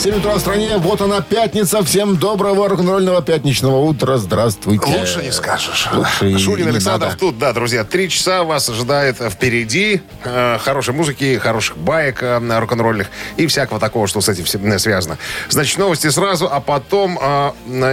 [0.00, 1.84] 7 утра в стране, вот она пятница.
[1.84, 4.16] Всем доброго рок-н-ролльного пятничного утра.
[4.16, 4.86] Здравствуйте.
[4.86, 5.90] Лучше не скажешь.
[5.92, 7.20] Лучше Шунин не Александров надо.
[7.20, 7.84] тут, да, друзья.
[7.84, 10.00] Три часа вас ожидает впереди.
[10.24, 14.78] Э, хорошей музыки, хороших баек э, рок-н-ролльных и всякого такого, что с этим всем, э,
[14.78, 15.18] связано.
[15.50, 17.52] Значит, новости сразу, а потом э,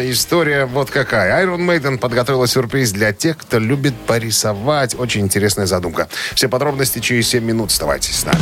[0.09, 1.45] история вот какая.
[1.45, 4.97] Iron Maiden подготовила сюрприз для тех, кто любит порисовать.
[4.97, 6.07] Очень интересная задумка.
[6.33, 7.71] Все подробности через 7 минут.
[7.71, 8.39] Оставайтесь с нами.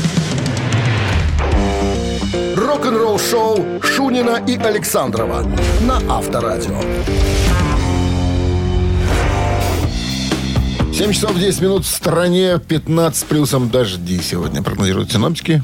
[2.76, 5.46] Рок-н-ролл-шоу Шунина и Александрова
[5.88, 6.78] на Авторадио.
[10.94, 15.64] 7 часов 10 минут в стране, 15 с плюсом дожди сегодня прогнозируют синоптики.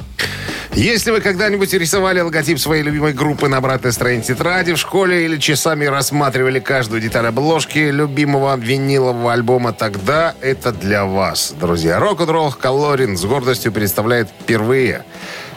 [0.73, 5.37] Если вы когда-нибудь рисовали логотип своей любимой группы на обратной стороне тетради в школе или
[5.37, 11.99] часами рассматривали каждую деталь обложки любимого винилового альбома, тогда это для вас, друзья.
[11.99, 15.03] Рок-н-ролл Калорин с гордостью представляет впервые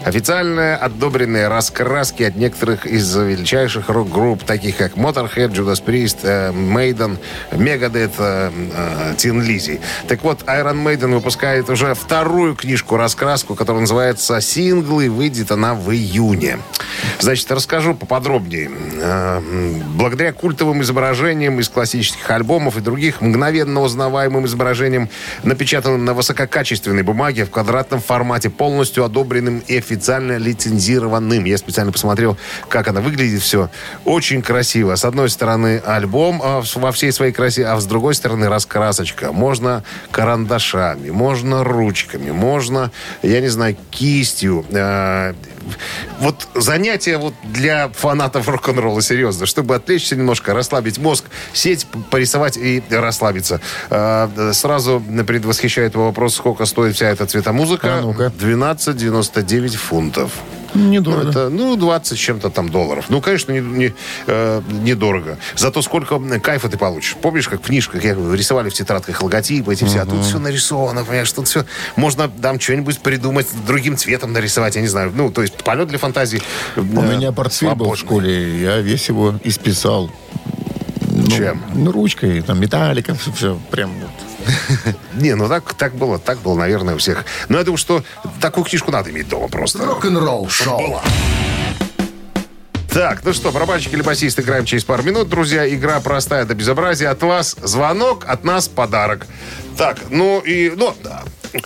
[0.04, 7.18] официально одобренные раскраски от некоторых из величайших рок-групп, таких как Motorhead, Judas Priest, э, Maiden,
[7.52, 9.80] Megadeth, э, э, Tin Lizzy.
[10.08, 15.10] Так вот, Iron Maiden выпускает уже вторую книжку-раскраску, которая называется «Синглы».
[15.10, 16.58] Выйдет она в июне.
[17.20, 18.70] Значит, расскажу поподробнее.
[19.00, 19.40] Э,
[19.94, 25.08] Благодаря культовым изображениям из классических альбомов и других мгновенно узнаваемым изображениям,
[25.42, 31.44] напечатанным на высококачественной бумаге в квадратном формате, полностью одобренным и официально лицензированным.
[31.44, 32.36] Я специально посмотрел,
[32.68, 33.70] как она выглядит все.
[34.04, 34.96] Очень красиво.
[34.96, 39.32] С одной стороны альбом а, во всей своей красе, а с другой стороны раскрасочка.
[39.32, 42.90] Можно карандашами, можно ручками, можно,
[43.22, 44.64] я не знаю, кистью.
[46.20, 52.82] Вот занятие вот для фанатов рок-н-ролла, серьезно, чтобы отвлечься немножко, расслабить мозг, сеть, порисовать и
[52.90, 53.60] расслабиться.
[53.90, 57.98] Э, Сразу предвосхищает вопрос, сколько стоит вся эта цветомузыка.
[57.98, 58.32] А ну-ка.
[58.38, 60.30] 12,99 фунтов.
[60.74, 61.24] Недорого.
[61.24, 63.06] Ну, это, ну, 20 с чем-то там долларов.
[63.08, 63.94] Ну, конечно, не, не,
[64.26, 65.38] э, недорого.
[65.56, 67.16] Зато сколько кайфа ты получишь.
[67.20, 70.38] Помнишь, как в книжках я говорю, рисовали в тетрадках логотипы эти все, а тут все
[70.38, 71.64] нарисовано, понимаешь, тут все...
[71.96, 75.12] Можно там что-нибудь придумать, другим цветом нарисовать, я не знаю.
[75.14, 76.42] Ну, то есть полет для фантазии.
[76.76, 80.10] У меня портфель был в школе, я весь его исписал.
[81.10, 81.62] Ну, Чем?
[81.74, 84.10] Ну, ручкой, там, металликом, все, все прям вот.
[85.14, 87.24] Не, ну так, так было, так было, наверное, у всех.
[87.48, 88.04] Но я думаю, что
[88.40, 89.84] такую книжку надо иметь дома просто.
[89.84, 91.00] Рок-н-ролл-шоу.
[92.94, 95.68] Так, ну что, барабанщик или басист играем через пару минут, друзья.
[95.68, 97.10] Игра простая до безобразия.
[97.10, 99.26] От вас звонок, от нас подарок.
[99.76, 100.70] Так, ну и...
[100.70, 101.22] Ну, да.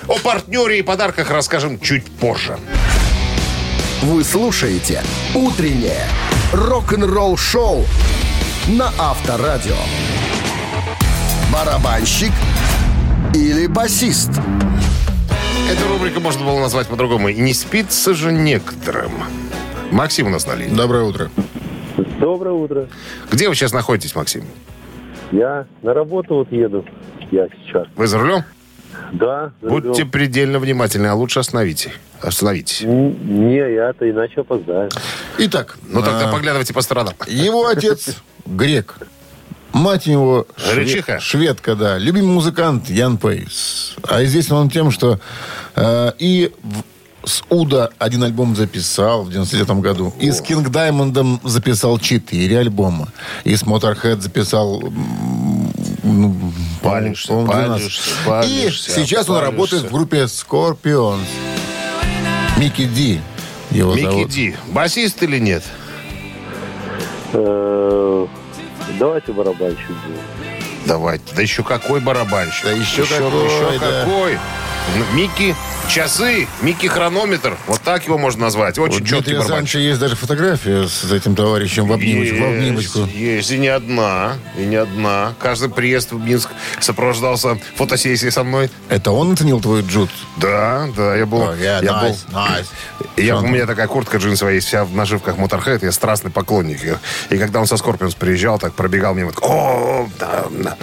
[0.07, 2.59] О партнере и подарках расскажем чуть позже.
[4.01, 5.03] Вы слушаете
[5.35, 6.07] «Утреннее
[6.53, 7.85] рок-н-ролл-шоу»
[8.69, 9.77] на Авторадио.
[11.53, 12.33] Барабанщик
[13.35, 14.31] или басист?
[15.71, 17.29] Эту рубрику можно было назвать по-другому.
[17.29, 19.13] И не спится же некоторым.
[19.91, 20.75] Максим у нас на линии.
[20.75, 21.31] Доброе утро.
[22.21, 22.89] Доброе утро.
[23.31, 24.45] Где вы сейчас находитесь, Максим?
[25.33, 26.85] Я на работу вот еду.
[27.31, 27.87] Я сейчас.
[27.97, 28.45] Вы за рулем?
[29.13, 29.53] Да.
[29.61, 30.11] за Будьте рулем.
[30.11, 31.93] предельно внимательны, а лучше остановите.
[32.23, 32.81] Остановитесь.
[32.83, 34.89] Не, я-то иначе опоздаю.
[35.39, 37.15] Итак, Ну тогда а, поглядывайте по сторонам.
[37.27, 38.97] его отец грек.
[39.73, 41.21] Мать у него шве- Гречиха?
[41.21, 41.99] шведка, да.
[41.99, 43.95] Любимый музыкант Ян Пейс.
[44.03, 45.21] А известен он тем, что
[45.77, 46.83] э, и в-
[47.29, 50.15] с Уда один альбом записал в 99 году.
[50.19, 53.09] И с Кинг Даймондом записал четыре альбома.
[53.45, 54.83] И с Motorhead записал
[56.03, 56.53] ну,
[56.83, 57.47] Палишься, 12.
[57.47, 59.51] палишься, палишься, И сейчас он палишься.
[59.53, 61.19] работает в группе Scorpions.
[62.57, 63.21] Микки Ди
[63.71, 64.31] его Микки зовут.
[64.31, 64.57] Ди.
[64.69, 65.63] Басист или нет?
[67.35, 68.08] Э,
[68.99, 70.21] Давайте барабанщик будет.
[70.87, 71.35] Давайте.
[71.35, 72.65] Да еще какой барабанщик.
[72.65, 74.05] Да еще какой, еще да.
[74.05, 74.39] какой.
[75.13, 75.55] Микки
[75.89, 77.57] часы, Микки хронометр.
[77.67, 78.79] Вот так его можно назвать.
[78.79, 79.37] Очень четкий Дмитрия.
[79.39, 82.37] Александровича есть даже фотография с этим товарищем в обнимочку.
[82.37, 82.99] в обнимочку.
[83.01, 85.35] Есть, есть, и не одна, и не одна.
[85.41, 88.71] Каждый приезд в Минск сопровождался фотосессией со мной.
[88.89, 90.11] Это он оценил твой джут?
[90.37, 91.43] Да, да, я был...
[91.43, 92.67] О, я- я был nice, nice.
[93.17, 96.83] я, у меня такая куртка джинсовая есть, вся в нашивках Motorhead, я страстный поклонник.
[96.83, 96.99] ее.
[97.31, 100.09] И когда он со Скорпионс приезжал, так пробегал мимо, так, о,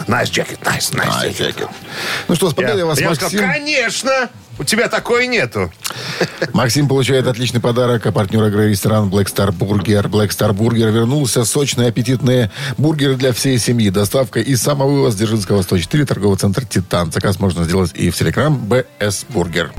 [0.08, 1.56] nice jacket, nice, nice, Nice jacket.
[1.56, 1.70] jacket.
[2.28, 3.28] Ну что, с победой Я, вас, я Максим.
[3.30, 5.72] сказал, конечно, у тебя такой нету.
[6.54, 10.10] Максим получает отличный подарок, а партнер игры ресторан Black Star Burger.
[10.10, 11.46] Black Star Burger вернулся.
[11.46, 13.90] Сочные, аппетитные бургеры для всей семьи.
[13.90, 17.12] Доставка и самовывоз Дзержинского 104, торговый центр «Титан».
[17.12, 19.74] Заказ можно сделать и в Телеграм БС Бургер.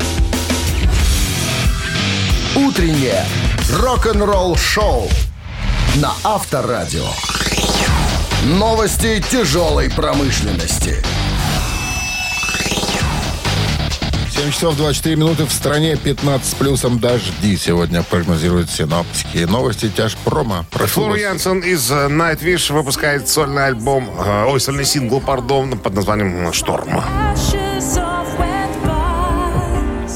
[2.54, 3.24] Утреннее
[3.70, 5.08] рок-н-ролл-шоу
[5.96, 7.06] на Авторадио.
[8.44, 11.02] Новости тяжелой промышленности.
[14.36, 19.38] 7 часов 24 минуты в стране, 15 с плюсом дожди сегодня прогнозируют синоптики.
[19.38, 20.66] Новости тяжпрома.
[20.70, 21.20] Прошу Флор вас.
[21.20, 27.02] Янсен из э, Nightwish выпускает сольный альбом, э, ой, сольный сингл, пардон, под названием «Шторм».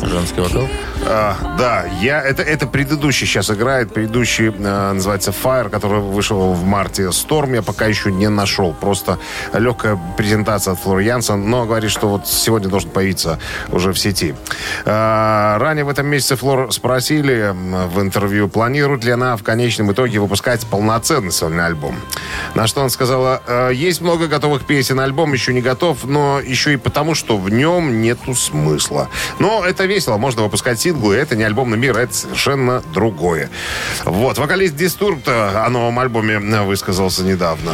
[0.02, 0.68] Женский вокал.
[1.06, 3.92] А, да, я, это, это предыдущий сейчас играет.
[3.92, 7.04] Предыдущий э, называется Fire, который вышел в марте.
[7.04, 8.72] Storm я пока еще не нашел.
[8.72, 9.18] Просто
[9.52, 11.48] легкая презентация от Флор Янсен.
[11.48, 13.38] Но говорит, что вот сегодня должен появиться
[13.68, 14.34] уже в сети.
[14.84, 20.20] А, ранее в этом месяце Флор спросили в интервью, планирует ли она в конечном итоге
[20.20, 21.96] выпускать полноценный сольный альбом.
[22.54, 26.74] На что она сказала, «Э, есть много готовых песен, альбом еще не готов, но еще
[26.74, 29.08] и потому, что в нем нету смысла.
[29.38, 33.48] Но это весело, можно выпускать синглы, это не альбомный мир, это совершенно другое.
[34.04, 37.72] Вот, вокалист Дистурб о новом альбоме высказался недавно.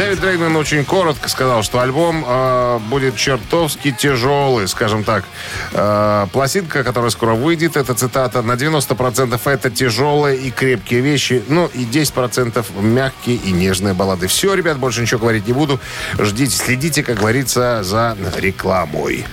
[0.00, 5.26] Дэвид Дрейгман очень коротко сказал, что альбом э, будет чертовски тяжелый, скажем так.
[5.74, 11.66] Э, пластинка, которая скоро выйдет, это цитата, на 90% это тяжелые и крепкие вещи, ну
[11.74, 14.26] и 10% мягкие и нежные баллады.
[14.26, 15.78] Все, ребят, больше ничего говорить не буду.
[16.18, 19.26] Ждите, следите, как говорится, за рекламой.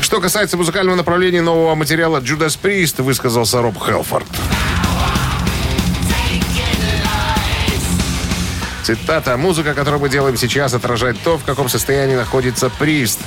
[0.00, 4.26] Что касается музыкального направления нового материала Judas Priest, высказался Роб Хелфорд.
[8.82, 9.36] Цитата.
[9.36, 13.20] «Музыка, которую мы делаем сейчас, отражает то, в каком состоянии находится Прист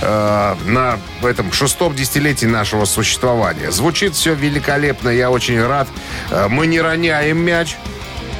[0.00, 3.72] э, на этом шестом десятилетии нашего существования.
[3.72, 5.88] Звучит все великолепно, я очень рад.
[6.30, 7.76] Э, мы не роняем мяч,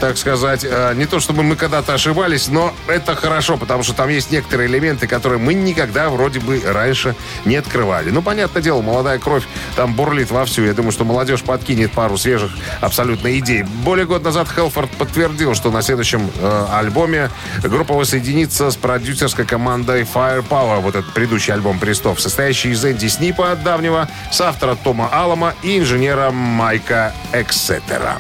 [0.00, 0.64] так сказать.
[0.64, 4.69] Э, не то, чтобы мы когда-то ошибались, но это хорошо, потому что там есть некоторые
[4.69, 7.14] элементы, которые мы никогда вроде бы раньше
[7.44, 8.11] не открывали.
[8.11, 9.44] Ну, понятное дело, молодая кровь
[9.76, 10.64] там бурлит вовсю.
[10.64, 12.50] Я думаю, что молодежь подкинет пару свежих
[12.81, 13.62] абсолютно идей.
[13.62, 17.31] Более года назад Хелфорд подтвердил, что на следующем э, альбоме
[17.62, 23.55] группа воссоединится с продюсерской командой Firepower, вот этот предыдущий альбом Престов, состоящий из Энди Снипа
[23.62, 28.17] давнего, соавтора Тома Алама и инженера Майка Эксетера.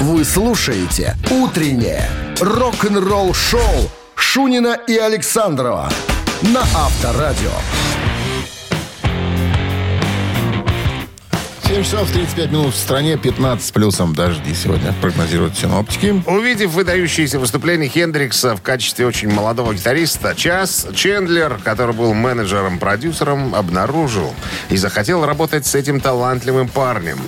[0.00, 2.08] Вы слушаете «Утреннее
[2.40, 5.90] рок-н-ролл-шоу» Шунина и Александрова
[6.40, 7.50] на Авторадио.
[11.64, 16.22] 7 часов 35 минут в стране, 15 с плюсом дожди сегодня прогнозируют синоптики.
[16.26, 24.32] Увидев выдающееся выступление Хендрикса в качестве очень молодого гитариста, Час Чендлер, который был менеджером-продюсером, обнаружил
[24.70, 27.18] и захотел работать с этим талантливым парнем.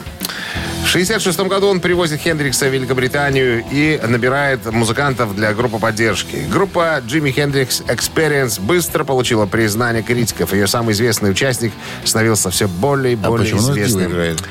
[0.91, 6.45] В 1966 году он привозит Хендрикса в Великобританию и набирает музыкантов для группы поддержки.
[6.51, 10.53] Группа Jimi Hendrix Experience быстро получила признание критиков.
[10.53, 11.73] Ее самый известный участник
[12.05, 14.11] становился все более и А более Дива известным.
[14.11, 14.43] играет?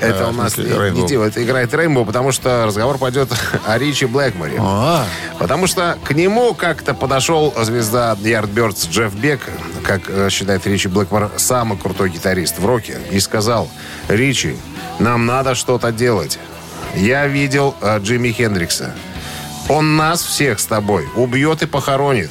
[0.00, 3.28] Это А, у нас смысле, не- не Дива, это играет Рейнбоу, потому что разговор пойдет
[3.66, 4.58] о Ричи Блэкморе.
[4.60, 5.04] А,
[5.40, 9.40] Потому что к нему как-то подошел звезда Yardbirds Джефф Бек,
[9.82, 13.68] как э, считает Ричи Блэкмор, самый крутой гитарист в роке, и сказал,
[14.08, 14.54] Ричи,
[15.00, 16.38] нам надо что-то делать.
[16.94, 18.94] Я видел э, Джимми Хендрикса.
[19.68, 22.30] Он нас всех с тобой убьет и похоронит.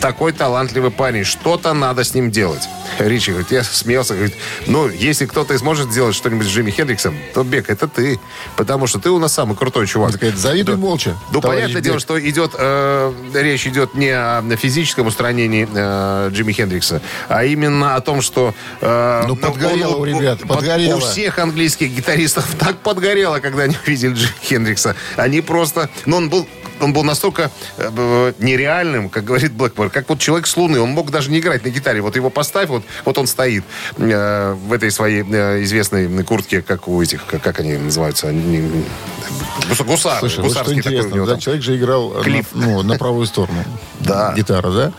[0.00, 2.62] Такой талантливый парень, что-то надо с ним делать.
[3.00, 4.34] Ричи говорит, я смеялся, говорит,
[4.66, 8.20] ну, если кто-то и сможет сделать что-нибудь с Джимми Хендриксом, то Бек, это ты.
[8.56, 10.12] Потому что ты у нас самый крутой чувак.
[10.12, 10.80] такой, завидуй Да.
[10.80, 11.16] молча.
[11.32, 12.00] Ну, понятное дело, Бек.
[12.02, 18.00] что идет, э, речь идет не о физическом устранении э, Джимми Хендрикса, а именно о
[18.00, 18.54] том, что...
[18.80, 20.96] э, Ну, подгорело у ребят, под- подгорело.
[20.96, 24.94] У всех английских гитаристов так подгорело, когда они увидели Джимми Хендрикса.
[25.16, 25.90] Они просто...
[26.06, 26.46] Ну, он был
[26.80, 30.80] он был настолько э, нереальным, как говорит Блэкмор, как вот человек с Луны.
[30.80, 32.00] Он мог даже не играть на гитаре.
[32.00, 33.64] Вот его поставь, вот, вот он стоит
[33.96, 38.84] э, в этой своей э, известной куртке, как у этих, как, как они называются, они,
[39.68, 41.40] гус- гусар, Слушай, вот что такой интересно, него да, там.
[41.40, 42.54] человек же играл Клифф.
[42.54, 43.64] на, ну, на правую сторону.
[44.00, 44.32] Да.
[44.36, 44.92] Гитара, да?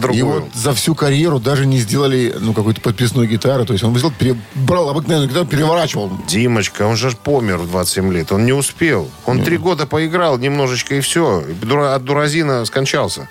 [0.00, 0.14] Другую.
[0.18, 3.64] И вот за всю карьеру даже не сделали ну, какую-то подписную гитару.
[3.64, 6.12] То есть он взял, пере- брал обыкновенную гитару, переворачивал.
[6.28, 8.30] Димочка, он же помер в 27 лет.
[8.30, 9.08] Он не успел.
[9.24, 11.21] Он три года поиграл немножечко и все.
[11.62, 13.28] Дура- От дуразина скончался.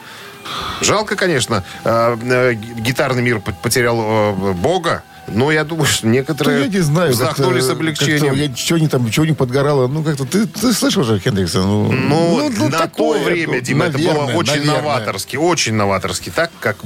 [0.81, 6.61] Жалко, конечно, э, э, гитарный мир потерял э, бога, но я думаю, что Ну, некоторые
[6.63, 7.11] я не знаю.
[7.11, 8.33] вздохнули с облегчением.
[8.33, 9.87] Я, чего не там, чего не подгорало.
[9.87, 11.59] Ну, как-то ты, ты слышал же Хендрикса?
[11.59, 14.81] Ну, Ну, на такое, то время, ну, Дима, это было наверное, очень наверное.
[14.81, 15.35] новаторски.
[15.37, 16.31] Очень новаторски.
[16.31, 16.77] Так, как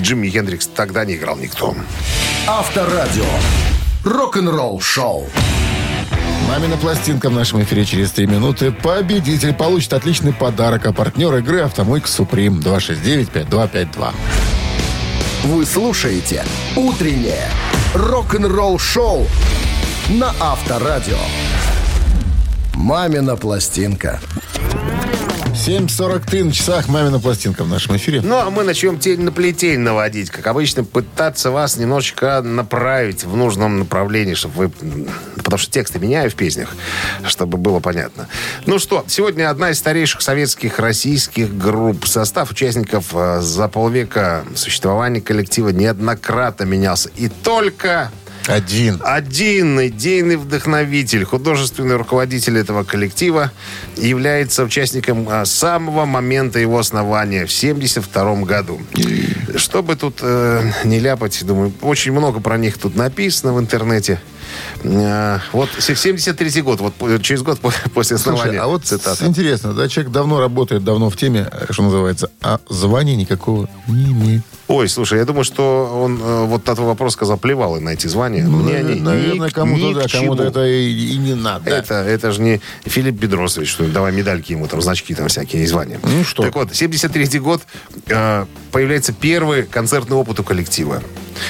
[0.00, 1.74] Джимми Хендрикс тогда не играл никто.
[2.48, 3.24] Авторадио.
[4.04, 5.28] Рок-н-ролл шоу.
[6.50, 8.72] Мамина пластинка в нашем эфире через 3 минуты.
[8.72, 10.84] Победитель получит отличный подарок.
[10.84, 14.12] А партнер игры «Автомойка Суприм» 269-5252.
[15.44, 17.46] Вы слушаете «Утреннее
[17.94, 19.28] рок-н-ролл шоу»
[20.08, 21.18] на Авторадио.
[22.74, 24.20] «Мамина пластинка».
[25.60, 28.22] 7.43 на часах «Мамина пластинка» в нашем эфире.
[28.22, 30.30] Ну, а мы начнем тень на плетень наводить.
[30.30, 35.06] Как обычно, пытаться вас немножечко направить в нужном направлении, чтобы вы...
[35.36, 36.74] Потому что тексты меняю в песнях,
[37.26, 38.26] чтобы было понятно.
[38.64, 42.06] Ну что, сегодня одна из старейших советских российских групп.
[42.06, 47.10] Состав участников э, за полвека существования коллектива неоднократно менялся.
[47.16, 48.10] И только
[48.46, 49.00] Один.
[49.04, 53.52] один идейный вдохновитель, художественный руководитель этого коллектива
[53.96, 58.80] является участником а, самого момента его основания в 72 году.
[59.56, 64.20] Чтобы тут э, не ляпать, думаю, очень много про них тут написано в интернете.
[64.82, 68.44] Э, вот 73 год, вот по- через год по- после основания.
[68.44, 69.26] Слушай, а вот цитата.
[69.26, 74.12] интересно, да, человек давно работает, давно в теме, э, что называется, а звания никакого не
[74.12, 74.42] имеет.
[74.68, 77.90] Ой, слушай, я думаю, что он э, вот на твой вопрос сказал, плевал и на
[77.90, 78.44] эти звания.
[78.44, 80.48] Мне они ни Наверное, кому-то, да, к кому-то чему.
[80.50, 81.68] это и, и не надо.
[81.70, 85.66] Это, это же не Филипп Бедросович, что давай медальки ему, там, значки там всякие и
[85.66, 85.98] звания.
[86.02, 86.42] Ну что?
[86.44, 87.62] Так вот, 73 год
[88.06, 91.02] э, появляется первый концертный опыт у коллектива.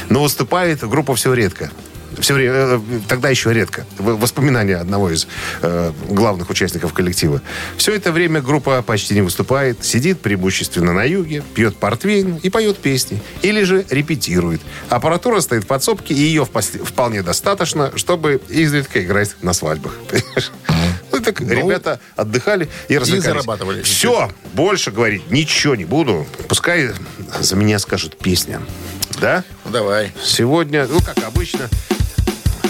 [0.08, 1.70] Но выступает группа все редко.
[2.18, 3.86] Все время, э, тогда еще редко.
[3.98, 5.26] Воспоминания одного из
[5.62, 7.40] э, главных участников коллектива.
[7.76, 12.78] Все это время группа почти не выступает, сидит преимущественно на юге, пьет портвейн и поет
[12.78, 13.22] песни.
[13.42, 14.60] Или же репетирует.
[14.88, 19.94] Аппаратура стоит в подсобке, и ее вполне достаточно, чтобы изредка играть на свадьбах.
[21.12, 23.24] Ну, так ребята отдыхали и развлекались.
[23.24, 23.82] зарабатывали.
[23.82, 26.26] Все, больше говорить ничего не буду.
[26.48, 26.90] Пускай
[27.40, 28.60] за меня скажут песня.
[29.20, 29.44] Да?
[29.66, 30.12] Ну, давай.
[30.22, 31.68] Сегодня, ну, как обычно,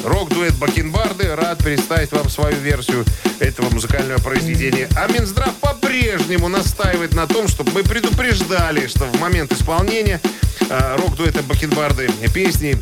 [0.03, 3.05] рок-дуэт Бакенбарды рад представить вам свою версию
[3.39, 4.89] этого музыкального произведения.
[4.97, 10.21] А Минздрав по-прежнему настаивает на том, чтобы мы предупреждали, что в момент исполнения
[10.69, 12.77] э, рок-дуэта Бакенбарды песни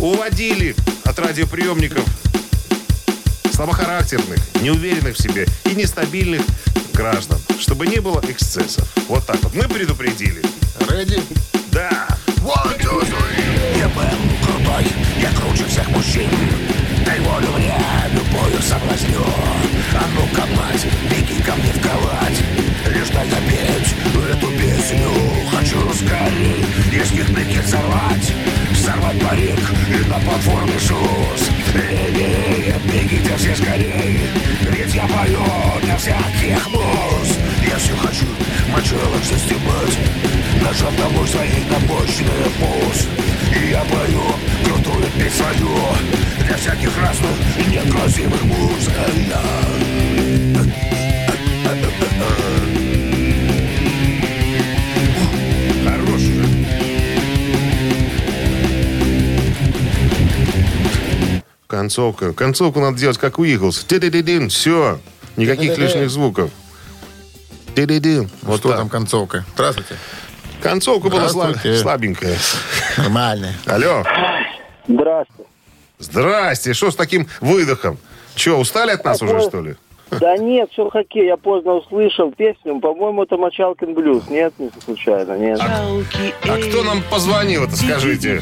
[0.00, 2.04] уводили от радиоприемников
[3.54, 6.42] слабохарактерных, неуверенных в себе и нестабильных
[6.92, 8.86] граждан, чтобы не было эксцессов.
[9.08, 9.54] Вот так вот.
[9.54, 10.42] Мы предупредили.
[10.90, 11.22] Реди?
[11.72, 12.17] Да.
[12.44, 14.02] Я был
[14.42, 14.86] крутой,
[15.20, 16.30] я круче всех мужчин
[17.04, 17.74] Дай волю мне,
[18.12, 19.24] любую соблазню
[19.94, 22.42] А ну-ка, мать, беги ко мне в кровать
[22.94, 23.94] Лишь дай допеть
[24.30, 25.10] эту песню
[25.50, 28.32] Хочу скорей из них прикид сорвать
[28.74, 34.20] Сорвать парик и на платформе шуз Левее, бегите все скорей
[34.62, 35.44] Ведь я пою
[35.82, 38.24] для всяких муз Я все хочу,
[38.72, 39.98] мочалок застебать
[40.62, 43.06] Нажав тобой своей намощные пуз
[43.54, 44.22] И я пою
[44.64, 45.68] крутую песню
[46.46, 48.88] Для всяких разных и некрасивых муз
[55.84, 56.46] Хорошая.
[61.66, 62.32] Концовка.
[62.32, 63.84] Концовку надо делать, как у Иглс.
[63.84, 64.48] Ти-ди-ди-дин.
[64.48, 64.98] Все.
[65.36, 66.50] Никаких лишних звуков.
[67.86, 68.28] Ти-ди-дин.
[68.42, 68.78] Вот что так.
[68.78, 69.44] там концовка?
[69.54, 69.94] Здравствуйте.
[70.60, 72.36] Концовка была слаб- слабенькая.
[72.96, 73.54] Нормально.
[73.66, 74.04] Алло.
[74.88, 75.50] Здравствуйте.
[76.00, 76.74] Здрасте.
[76.74, 77.98] Что с таким выдохом?
[78.34, 79.76] Че, устали от нас уже, что ли?
[80.10, 81.26] Да нет, все хоккей.
[81.26, 82.80] Я поздно услышал песню.
[82.80, 84.28] По-моему, это Мочалкин блюз.
[84.28, 85.60] Нет, не случайно, нет.
[85.60, 88.40] А кто нам позвонил, это скажите?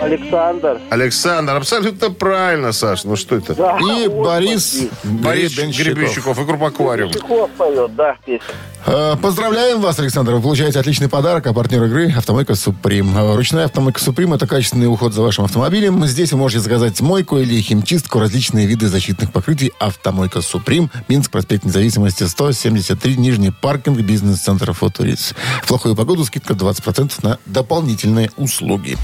[0.00, 0.80] Александр.
[0.90, 3.04] Александр, абсолютно правильно, Саш.
[3.04, 3.54] Ну что это?
[3.54, 5.86] Да, И вот Борис Борис Гребенщиков.
[5.86, 7.12] Гребенщиков и группа «Аквариум».
[7.12, 8.40] Чехов поет, да, песню.
[8.86, 10.32] Э, Поздравляем вас, Александр.
[10.34, 13.16] Вы получаете отличный подарок, а партнер игры «Автомойка Суприм».
[13.16, 16.04] Э, Ручная «Автомойка Суприм»— это качественный уход за вашим автомобилем.
[16.06, 19.72] Здесь вы можете заказать мойку или химчистку, различные виды защитных покрытий.
[19.78, 20.51] «Автомойка Суприм»,
[21.08, 25.34] Минск, проспект Независимости, 173, Нижний паркинг, бизнес-центр «Футурис».
[25.62, 28.96] В плохую погоду скидка 20% на дополнительные услуги.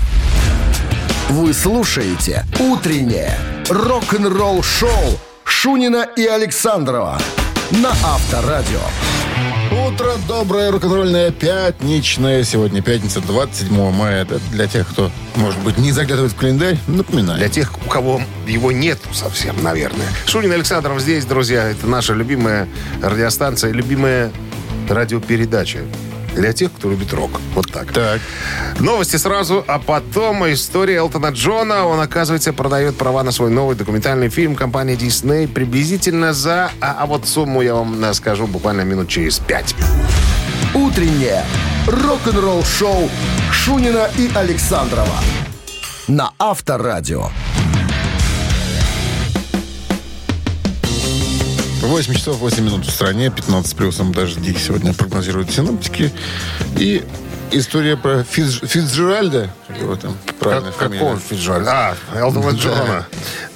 [1.31, 3.39] Вы слушаете «Утреннее
[3.69, 7.19] рок-н-ролл-шоу» Шунина и Александрова
[7.71, 8.81] на Авторадио.
[9.71, 12.43] Утро доброе, рок-н-ролльное, пятничное.
[12.43, 14.23] Сегодня пятница, 27 мая.
[14.23, 17.39] Это для тех, кто, может быть, не заглядывает в календарь, напоминаю.
[17.39, 20.07] Для тех, у кого его нет совсем, наверное.
[20.27, 21.69] Шунин Александров здесь, друзья.
[21.69, 22.67] Это наша любимая
[23.03, 24.33] радиостанция, любимая
[24.89, 25.81] радиопередача.
[26.39, 27.41] Для тех, кто любит рок.
[27.55, 27.93] Вот так.
[27.93, 28.21] Так.
[28.79, 31.85] Новости сразу, а потом история Элтона Джона.
[31.85, 36.71] Он, оказывается, продает права на свой новый документальный фильм компании Disney приблизительно за...
[36.81, 39.75] А, а вот сумму я вам э, скажу буквально минут через пять.
[40.75, 41.45] «Утреннее
[41.89, 43.11] рок-н-ролл-шоу»
[43.51, 45.17] Шунина и Александрова
[46.07, 47.31] на Авторадио.
[51.81, 56.13] 8 часов 8 минут в стране, 15 с плюсом дожди сегодня прогнозируют синоптики.
[56.77, 57.05] И
[57.51, 59.51] История про Фиц, Фицджеральда.
[59.69, 60.99] Как его там правильная Как, фамилия?
[60.99, 61.63] какого?
[61.67, 63.07] А, Элтона Джона.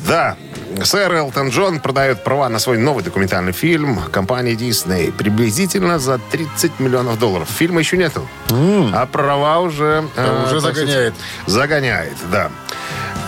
[0.07, 0.37] Да.
[0.83, 6.81] Сэр Элтон Джон продает права на свой новый документальный фильм компании Disney приблизительно за 30
[6.81, 7.49] миллионов долларов.
[7.51, 8.27] Фильма еще нету.
[8.49, 10.09] А права уже...
[10.17, 11.15] А, э, уже так сказать, загоняет.
[11.47, 12.51] Загоняет, да.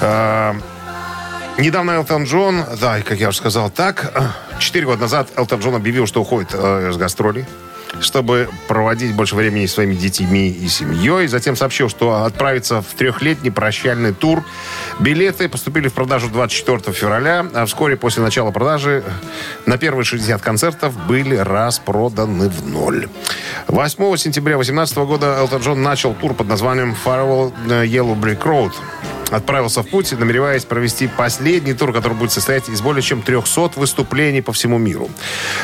[0.00, 0.54] Э,
[1.56, 5.76] Недавно Элтон Джон, да, как я уже сказал, так, э, четыре года назад Элтон Джон
[5.76, 7.44] объявил, что уходит э, с гастролей,
[8.00, 11.28] чтобы проводить больше времени со своими детьми и семьей.
[11.28, 14.42] Затем сообщил, что отправится в трехлетний прощальный тур.
[14.98, 19.04] Билеты поступили в продажу 24 февраля, а вскоре после начала продажи
[19.64, 23.06] на первые 60 концертов были распроданы в ноль.
[23.68, 27.52] 8 сентября 2018 года Элтон Джон начал тур под названием Farewell
[27.86, 28.72] Yellow Brick Road
[29.30, 34.42] отправился в путь, намереваясь провести последний тур, который будет состоять из более чем 300 выступлений
[34.42, 35.10] по всему миру.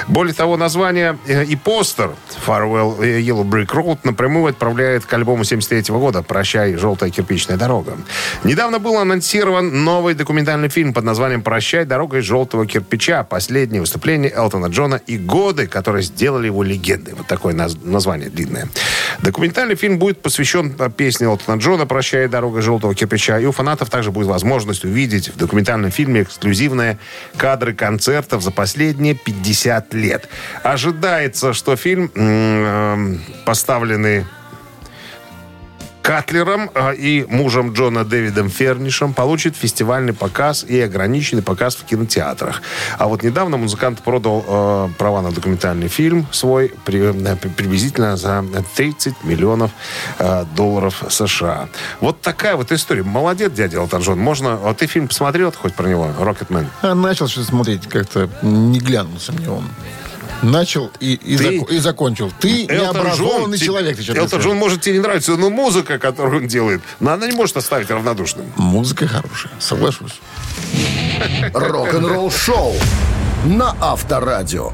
[0.09, 2.13] Более того, название э, и постер
[2.47, 7.97] Farewell Yellow Brick Road напрямую отправляет к альбому 73 года «Прощай, желтая кирпичная дорога».
[8.45, 13.25] Недавно был анонсирован новый документальный фильм под названием «Прощай, дорога из желтого кирпича».
[13.25, 17.15] Последнее выступление Элтона Джона и годы, которые сделали его легендой.
[17.15, 18.69] Вот такое наз- название длинное.
[19.21, 23.39] Документальный фильм будет посвящен э, песне Элтона Джона «Прощай, дорога из желтого кирпича».
[23.39, 26.99] И у фанатов также будет возможность увидеть в документальном фильме эксклюзивные
[27.37, 30.29] кадры концертов за последние 50 лет.
[30.63, 34.25] Ожидается, что фильм, э, поставленный
[36.11, 42.63] Катлером э, и мужем Джона Дэвидом Фернишем получит фестивальный показ и ограниченный показ в кинотеатрах.
[42.99, 48.17] А вот недавно музыкант продал э, права на документальный фильм свой при- э, при- приблизительно
[48.17, 49.71] за 30 миллионов
[50.19, 51.69] э, долларов США.
[52.01, 53.05] Вот такая вот история.
[53.05, 54.19] Молодец, дядя Элтон Джон.
[54.19, 54.59] Можно...
[54.65, 56.11] А ты фильм посмотрел хоть про него?
[56.19, 56.67] «Рокетмен»?
[56.83, 59.63] А начал что смотреть, как-то не глянулся мне он.
[60.43, 62.33] Начал и, и, Ты- зако- и закончил.
[62.41, 63.97] Ты необразованный те- человек.
[63.97, 64.47] ты Элтон сказал.
[64.49, 67.91] Джон, может, тебе не нравится, но музыка, которую он делает, но она не может оставить
[67.91, 68.47] равнодушным.
[68.57, 70.21] Музыка хорошая, соглашусь.
[71.53, 72.75] Рок-н-ролл шоу
[73.45, 74.73] на Авторадио.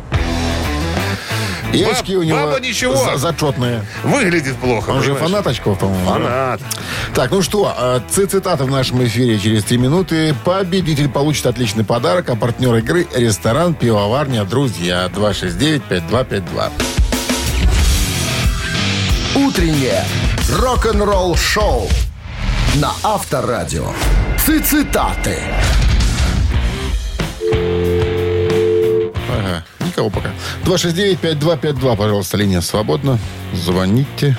[1.76, 2.96] И Баб- очки у него баба ничего.
[2.96, 3.84] за- зачетные.
[4.02, 4.90] Выглядит плохо.
[4.90, 5.30] Он же понимаешь?
[5.30, 6.06] фанат очков, по-моему.
[6.10, 6.60] Фанат.
[7.14, 10.34] Так, ну что, э, ц- цитата в нашем эфире через три минуты.
[10.44, 15.08] Победитель получит отличный подарок, а партнер игры– ресторан, пивоварня, друзья.
[15.14, 16.70] 269-5252.
[19.34, 20.04] Утреннее
[20.58, 21.88] рок-н-ролл шоу
[22.76, 23.88] на Авторадио.
[24.46, 25.38] Цитаты.
[29.96, 30.30] Никого пока.
[30.64, 33.18] 269-5252, пожалуйста, линия свободна.
[33.54, 34.36] Звоните.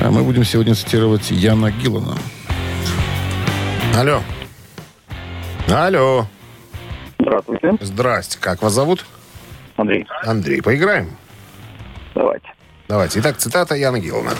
[0.00, 2.16] А мы будем сегодня цитировать Яна Гиллана.
[3.96, 4.22] Алло.
[5.68, 6.26] Алло.
[7.18, 8.38] Здравствуйте, Здрасте.
[8.40, 9.04] Как вас зовут?
[9.76, 10.06] Андрей.
[10.24, 10.62] Андрей.
[10.62, 11.16] Поиграем?
[12.14, 12.48] Давайте.
[12.88, 13.20] Давайте.
[13.20, 14.32] Итак, цитата Яна Гиллана.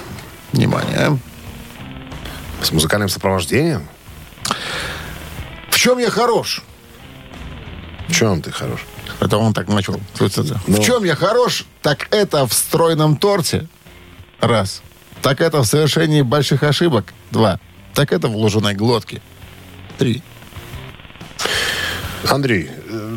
[0.53, 1.19] Внимание.
[2.63, 3.87] С музыкальным сопровождением?
[5.71, 6.63] В чем я хорош?
[8.09, 8.85] В чем ты хорош?
[9.21, 10.01] Это он так начал.
[10.15, 10.59] цитату.
[10.67, 10.77] Ну.
[10.77, 13.67] В чем я хорош, так это в стройном торте.
[14.41, 14.83] Раз.
[15.23, 17.13] Так это в совершении больших ошибок.
[17.31, 17.59] Два.
[17.95, 19.21] Так это в ложенной глотке.
[19.99, 20.23] Три.
[22.29, 22.71] Андрей,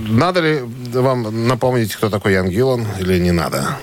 [0.09, 0.61] надо ли
[0.93, 3.77] вам напомнить, кто такой Ян Гиллан, или не надо?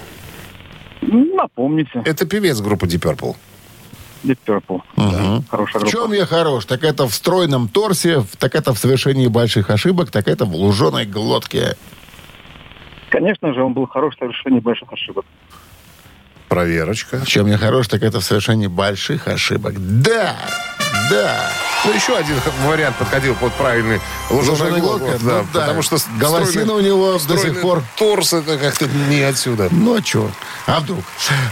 [1.02, 2.02] Ну, Напомните.
[2.04, 3.36] Это певец группы Deep Purple.
[4.24, 5.44] Deep Purple.
[5.50, 5.90] Хорошая В группа.
[5.90, 10.10] чем я хорош, так это в стройном торсе, в- так это в совершении больших ошибок,
[10.10, 11.76] так это в луженой глотке.
[13.10, 15.26] Конечно же, он был хорош в совершении больших ошибок.
[16.48, 17.18] Проверочка.
[17.18, 19.74] В чем я хорош, так это в совершении больших ошибок.
[19.76, 20.36] Да!
[21.10, 21.50] Да!
[21.84, 24.80] Ну, еще один вариант подходил под правильный глотка.
[24.80, 25.60] глотка, Да, ну да.
[25.60, 29.68] потому что Голосина у него до сих пор- Торс это как-то не отсюда.
[29.70, 30.30] Ну а что?
[30.66, 31.00] А вдруг?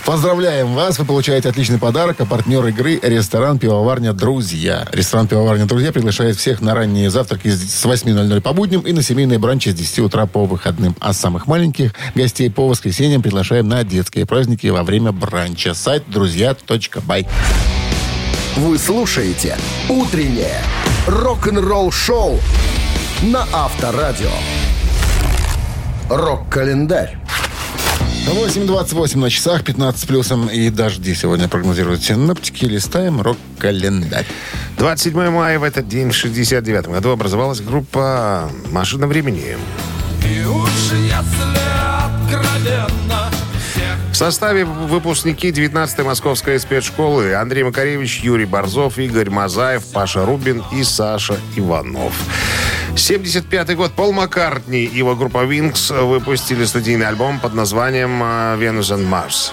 [0.04, 0.98] Поздравляем вас.
[0.98, 2.20] Вы получаете отличный подарок.
[2.20, 4.86] А партнер игры– ресторан «Пивоварня Друзья».
[4.92, 9.02] Ресторан «Пивоварня Друзья» приглашает всех на ранние завтраки с с 8.00 по будням и на
[9.02, 10.94] семейные бранчи с 10 утра по выходным.
[11.00, 15.72] А самых маленьких гостей по воскресеньям приглашаем на детские праздники во время бранча.
[15.74, 17.26] Сайт друзья.бай.
[18.58, 19.56] Вы слушаете
[19.88, 20.60] «Утреннее
[21.06, 22.40] рок-н-ролл шоу»
[23.22, 24.32] на Авторадио.
[26.10, 27.16] Рок-календарь.
[28.26, 32.64] 8.28 на часах, 15 с плюсом и дожди сегодня прогнозируют синоптики.
[32.64, 34.26] Листаем рок-календарь.
[34.76, 39.56] 27 мая в этот день в 69 году образовалась группа «Машина времени».
[40.20, 40.58] В
[44.18, 51.38] составе выпускники 19-й Московской спецшколы Андрей Макаревич, Юрий Борзов, Игорь Мазаев, Паша Рубин и Саша
[51.54, 52.12] Иванов.
[52.96, 53.92] 75 год.
[53.92, 59.52] Пол Маккартни и его группа Wings выпустили студийный альбом под названием «Venus and Mars».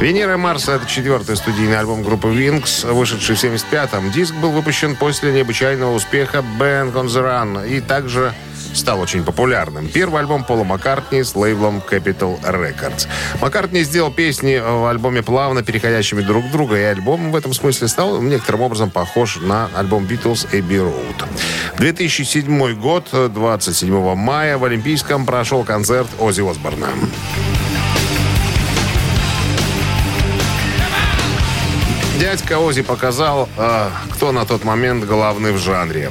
[0.00, 4.12] «Венера и Марс»— это четвертый студийный альбом группы Wings, вышедший в 75-м.
[4.12, 8.32] Диск был выпущен после необычайного успеха «Band on the Run» и также
[8.76, 9.88] стал очень популярным.
[9.88, 13.08] Первый альбом Пола Маккартни с лейблом Capital Records.
[13.40, 17.88] Маккартни сделал песни в альбоме плавно переходящими друг к другу, и альбом в этом смысле
[17.88, 21.24] стал некоторым образом похож на альбом Beatles Abbey Road.
[21.78, 26.88] 2007 год, 27 мая, в Олимпийском прошел концерт Оззи Осборна.
[32.18, 36.10] Дядька Ози показал, э, кто на тот момент главный в жанре.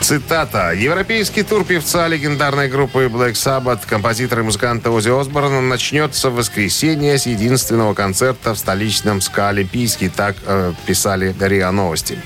[0.00, 0.72] Цитата.
[0.72, 7.18] «Европейский тур певца легендарной группы Black Sabbath, композитора и музыканта Ози Осборна начнется в воскресенье
[7.18, 10.08] с единственного концерта в столичном СКА Олимпийский».
[10.08, 12.18] Так э, писали РИА Новости.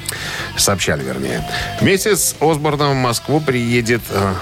[0.57, 1.47] Сообщали, вернее.
[1.81, 4.35] Вместе с Осборном в Москву приедет, э,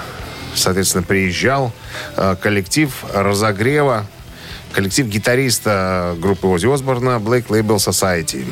[0.55, 1.73] соответственно, приезжал
[2.17, 4.07] э, коллектив разогрева
[4.73, 8.45] коллектив гитариста группы Ози Осборна Black Label Society,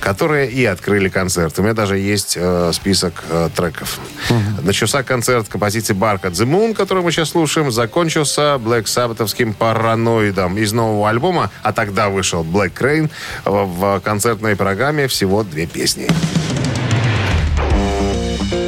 [0.00, 1.58] которые и открыли концерт.
[1.58, 3.98] У меня даже есть э, список э, треков.
[4.28, 4.64] Uh-huh.
[4.64, 10.56] Начался концерт композиции Bark at the Moon, который мы сейчас слушаем, закончился Black Sabbathовским параноидом
[10.58, 13.10] из нового альбома, а тогда вышел Black Crane.
[13.44, 16.08] В, в концертной программе всего две песни.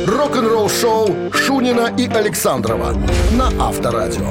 [0.06, 2.94] Рок-н-ролл шоу Шунина и Александрова
[3.32, 4.30] на Авторадио.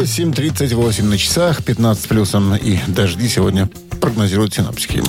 [0.00, 3.68] 8.38 на часах, 15 плюсом и дожди сегодня
[4.00, 5.02] прогнозируют синаптики.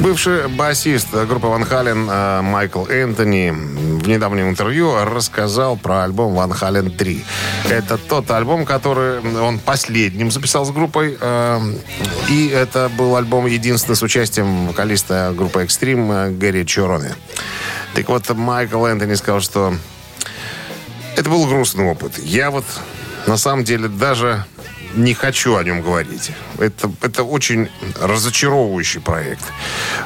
[0.00, 6.52] Бывший басист группы Ван Хален э, Майкл Энтони в недавнем интервью рассказал про альбом Ван
[6.52, 7.24] Хален 3.
[7.70, 11.16] Это тот альбом, который он последним записал с группой.
[11.18, 11.60] э,
[12.28, 17.10] И это был альбом единственный с участием вокалиста группы Экстрим э, Гэри Чорони.
[17.94, 19.72] Так вот, Майкл Энтони сказал, что
[21.16, 22.18] это был грустный опыт.
[22.18, 22.64] Я вот
[23.26, 24.44] на самом деле даже
[24.94, 26.32] не хочу о нем говорить.
[26.58, 27.68] Это, это очень
[28.00, 29.44] разочаровывающий проект.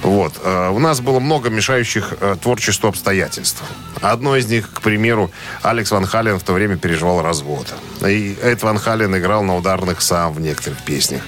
[0.03, 0.35] Вот.
[0.45, 3.63] Э, У нас было много мешающих э, творчеству обстоятельств.
[4.01, 5.31] Одно из них, к примеру,
[5.63, 7.75] Алекс Ван Хален в то время переживал развод.
[8.07, 11.23] И Эд Ван Хален играл на ударных сам в некоторых песнях.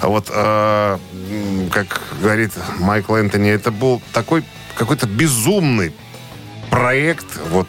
[0.00, 0.98] Вот, э,
[1.70, 4.44] как говорит Майкл Энтони, это был такой
[4.76, 5.92] какой-то безумный
[6.74, 7.68] проект, вот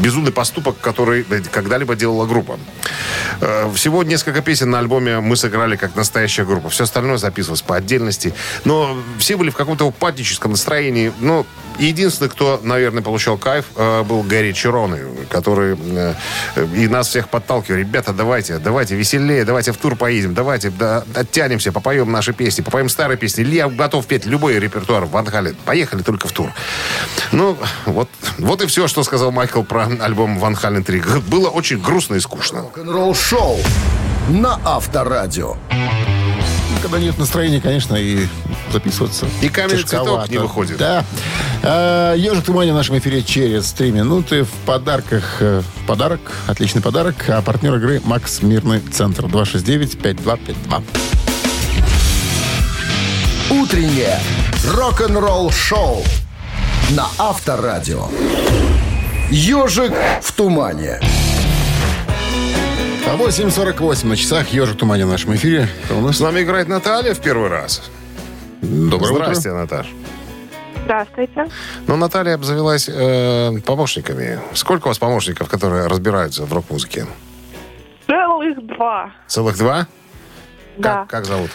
[0.00, 2.58] безумный поступок, который когда-либо делала группа.
[3.42, 6.70] Э, Всего несколько песен на альбоме мы сыграли как настоящая группа.
[6.70, 8.32] Все остальное записывалось по отдельности.
[8.64, 11.12] Но все были в каком-то упадническом настроении.
[11.20, 11.44] Ну,
[11.78, 16.14] единственный, кто, наверное, получал кайф, э, был Гарри Чироны, который э,
[16.74, 17.78] и нас всех подталкивал.
[17.78, 22.88] Ребята, давайте, давайте веселее, давайте в тур поедем, давайте да, оттянемся, попоем наши песни, попоем
[22.88, 23.42] старые песни.
[23.44, 25.26] Я готов петь любой репертуар в Ван.
[25.64, 26.52] Поехали только в тур.
[27.32, 28.08] Ну, вот,
[28.38, 31.00] вот и все, что сказал Майкл про альбом Ван Хален 3.
[31.00, 32.60] Г- Было очень грустно и скучно.
[32.60, 33.58] Рок-н-ролл шоу
[34.28, 35.56] на Авторадио.
[36.86, 38.28] Когда нет настроения, конечно, и
[38.70, 39.86] записываться И тяжковато.
[39.88, 40.76] цветок не выходит.
[40.78, 41.04] Да.
[41.64, 44.44] А, Ежик Тумани в нашем эфире через 3 минуты.
[44.44, 47.16] В подарках э, подарок, отличный подарок.
[47.26, 50.84] А партнер игры Макс Мирный Центр 269-5252.
[53.50, 54.20] Утреннее
[54.72, 56.04] рок-н-ролл шоу
[56.90, 58.06] на Авторадио.
[59.32, 61.00] Ежик в тумане.
[63.06, 64.48] А 8.48 на часах.
[64.48, 65.68] Ежик Тумани в нашем эфире.
[65.84, 66.16] Кто у нас?
[66.16, 67.88] С нами играет Наталья в первый раз.
[68.62, 69.24] Доброе утро.
[69.26, 69.86] Здрасте, Наташ.
[70.84, 71.46] Здравствуйте.
[71.86, 74.40] Ну, Наталья обзавелась э, помощниками.
[74.54, 77.06] Сколько у вас помощников, которые разбираются в рок-музыке?
[78.08, 79.12] Целых два.
[79.28, 79.86] Целых два?
[80.76, 81.00] Да.
[81.02, 81.50] Как, как зовут?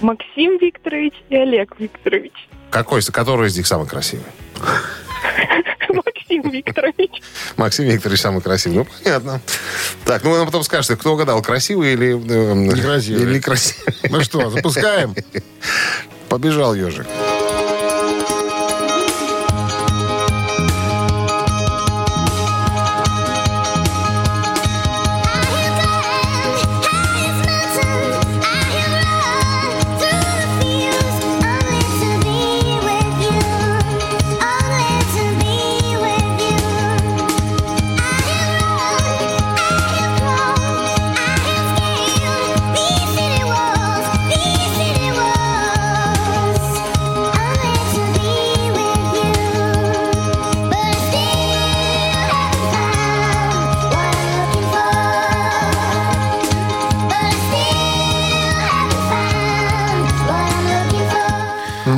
[0.00, 2.48] Максим Викторович и Олег Викторович.
[2.70, 4.26] Какой, который из них самый красивый?
[6.04, 7.22] Максим Викторович.
[7.56, 8.78] Максим Викторович самый красивый.
[8.78, 9.40] Ну, понятно.
[10.04, 12.12] Так, ну нам потом скажете, кто угадал, красивый или...
[12.14, 13.22] э, Некрасивый.
[13.22, 13.94] Или некрасивый.
[14.10, 15.14] Ну что, запускаем?
[16.28, 17.06] Побежал ежик.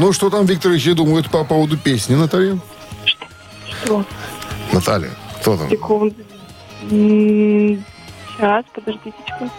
[0.04, 2.58] Ну, что там Викторович думает по поводу песни, Наталья?
[3.82, 4.04] Что?
[4.70, 5.08] Наталья,
[5.40, 5.70] кто там?
[5.70, 6.14] Секунду.
[6.90, 9.50] Сейчас, подождите-ка.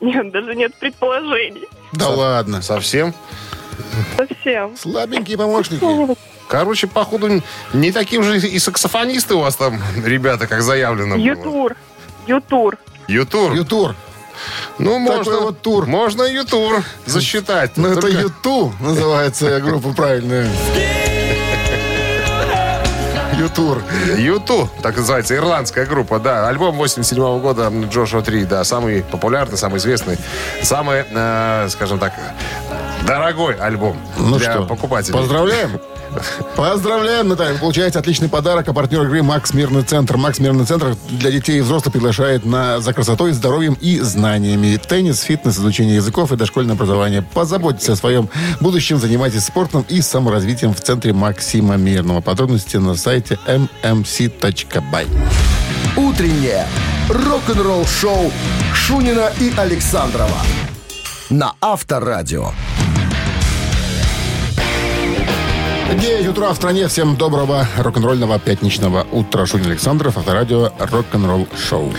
[0.00, 1.68] Нет, даже нет предположений.
[1.92, 2.62] Да ладно.
[2.62, 3.14] Совсем?
[4.16, 4.76] Совсем.
[4.76, 6.16] Слабенькие помощники.
[6.48, 7.40] Короче, походу,
[7.72, 11.24] не таким же и саксофонисты у вас там, ребята, как заявлено было.
[11.24, 11.76] Ютур.
[12.26, 12.76] Ютур.
[13.06, 13.52] Ютур.
[13.52, 13.94] Ютур.
[14.78, 15.40] Ну, можно.
[15.40, 15.86] вот тур.
[15.86, 17.76] Можно Ютур засчитать.
[17.76, 20.48] Ну, это Юту называется группа правильная.
[23.38, 23.82] Ютур.
[24.18, 26.46] Юту, так называется, ирландская группа, да.
[26.48, 30.18] Альбом 87 года Джошуа 3, да, самый популярный, самый известный,
[30.62, 32.12] самый, э, скажем так,
[33.06, 35.14] дорогой альбом Ну для что, покупателей.
[35.18, 35.80] поздравляем.
[36.56, 37.54] Поздравляем, Наталья.
[37.54, 38.68] Вы получаете отличный подарок.
[38.68, 40.16] А партнер игры «Макс Мирный Центр».
[40.16, 44.76] «Макс Мирный Центр» для детей и взрослых приглашает на, за красотой, здоровьем и знаниями.
[44.76, 47.22] Теннис, фитнес, изучение языков и дошкольное образование.
[47.22, 48.28] Позаботьтесь о своем
[48.60, 52.20] будущем, занимайтесь спортом и саморазвитием в Центре Максима Мирного.
[52.20, 55.06] Подробности на сайте mmc.by.
[55.96, 56.66] Утреннее
[57.08, 58.30] рок-н-ролл-шоу
[58.74, 60.38] Шунина и Александрова
[61.30, 62.52] на Авторадио.
[65.94, 66.86] 9 утра в стране.
[66.86, 69.44] Всем доброго рок-н-ролльного пятничного утра.
[69.44, 71.92] Шунин Александров, Авторадио, рок-н-ролл шоу.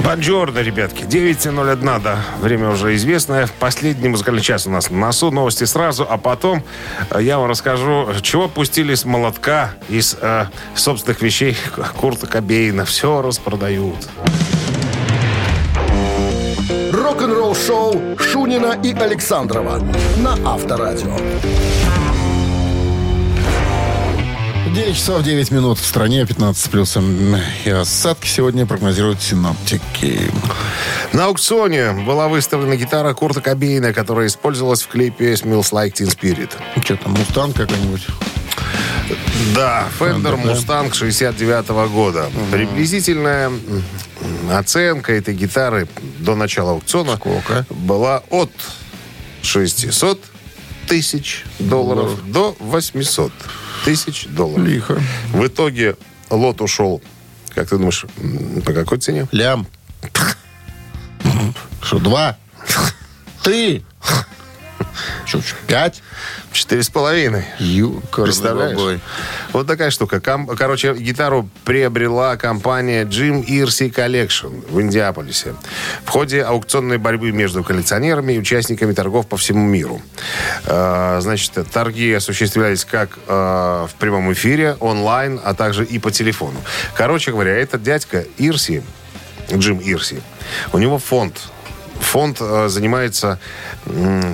[0.00, 1.04] Бонжорно, ребятки.
[1.04, 2.18] 9.01, да.
[2.40, 3.48] Время уже известное.
[3.60, 5.30] Последний музыкальный час у нас на носу.
[5.30, 6.64] Новости сразу, а потом
[7.10, 11.56] э, я вам расскажу, чего пустили с молотка из э, собственных вещей
[12.00, 12.84] Курта Кобейна.
[12.84, 14.08] Все распродают.
[16.92, 19.80] Рок-н-ролл-шоу Шунина и Александрова
[20.18, 21.16] на Авторадио.
[24.74, 27.36] 9 часов 9 минут в стране, 15 с плюсом.
[27.64, 30.30] И осадки сегодня прогнозируют синоптики.
[31.12, 36.50] На аукционе была выставлена гитара Курта Кобейна, которая использовалась в клипе «Smells Like Teen Spirit».
[36.84, 38.06] Что там, мустанг какой-нибудь?
[39.54, 40.52] Да, Fender да.
[40.52, 42.30] Mustang 69 года.
[42.50, 43.82] Приблизительная м,
[44.52, 47.64] оценка этой гитары до начала аукциона Сколько?
[47.70, 48.50] была от
[49.42, 50.22] 600
[50.86, 53.32] тысяч долларов до 800
[53.84, 54.66] тысяч долларов.
[54.66, 55.00] Лихо.
[55.32, 55.96] В итоге
[56.30, 57.02] лот ушел,
[57.54, 58.04] как ты думаешь,
[58.64, 59.26] по какой цене?
[59.32, 59.66] Лям.
[61.82, 62.36] Что, два?
[63.42, 63.84] Три?
[65.24, 66.02] Что, пять?
[66.52, 67.44] Четыре с половиной.
[67.58, 69.00] Ю, Представляешь?
[69.52, 70.20] Вот такая штука.
[70.20, 75.54] Ком- короче, гитару приобрела компания Jim Irsi Collection в Индиаполисе
[76.04, 80.00] в ходе аукционной борьбы между коллекционерами и участниками торгов по всему миру.
[80.66, 86.60] Э, Значит, торги осуществлялись как э, в прямом эфире, онлайн, а также и по телефону.
[86.94, 88.82] Короче говоря, этот дядька Ирси,
[89.52, 90.22] Джим Ирси,
[90.72, 91.40] у него фонд
[92.00, 93.38] Фонд э, занимается,